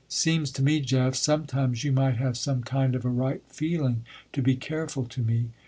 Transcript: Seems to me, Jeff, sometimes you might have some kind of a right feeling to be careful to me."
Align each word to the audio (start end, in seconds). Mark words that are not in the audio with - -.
Seems 0.09 0.49
to 0.53 0.63
me, 0.63 0.79
Jeff, 0.79 1.13
sometimes 1.13 1.83
you 1.83 1.91
might 1.91 2.15
have 2.17 2.35
some 2.35 2.63
kind 2.63 2.95
of 2.95 3.05
a 3.05 3.09
right 3.09 3.43
feeling 3.49 4.03
to 4.33 4.41
be 4.41 4.55
careful 4.55 5.05
to 5.05 5.21
me." 5.21 5.51